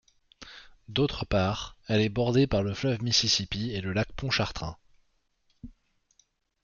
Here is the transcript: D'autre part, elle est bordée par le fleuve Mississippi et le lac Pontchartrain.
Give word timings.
D'autre 0.87 1.25
part, 1.25 1.77
elle 1.87 2.01
est 2.01 2.09
bordée 2.09 2.47
par 2.47 2.63
le 2.63 2.73
fleuve 2.73 3.03
Mississippi 3.03 3.69
et 3.69 3.81
le 3.81 3.93
lac 3.93 4.11
Pontchartrain. 4.13 4.75